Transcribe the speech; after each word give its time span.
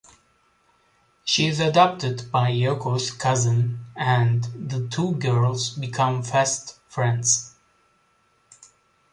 She 1.23 1.45
is 1.45 1.59
adopted 1.59 2.31
by 2.31 2.49
Yoko's 2.49 3.11
cousin 3.11 3.85
and 3.95 4.43
the 4.45 4.87
two 4.87 5.11
girls 5.13 5.69
become 5.75 6.23
fast 6.23 6.79
friends. 6.87 7.53